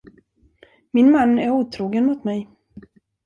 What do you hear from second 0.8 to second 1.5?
Min man är